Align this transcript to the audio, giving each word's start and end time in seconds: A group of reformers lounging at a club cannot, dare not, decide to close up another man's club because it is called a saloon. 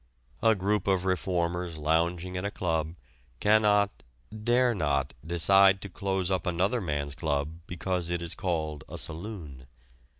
A 0.41 0.55
group 0.55 0.87
of 0.87 1.05
reformers 1.05 1.77
lounging 1.77 2.35
at 2.35 2.43
a 2.43 2.49
club 2.49 2.95
cannot, 3.39 4.01
dare 4.43 4.73
not, 4.73 5.13
decide 5.23 5.79
to 5.83 5.89
close 5.89 6.31
up 6.31 6.47
another 6.47 6.81
man's 6.81 7.13
club 7.13 7.59
because 7.67 8.09
it 8.09 8.23
is 8.23 8.33
called 8.33 8.83
a 8.89 8.97
saloon. 8.97 9.67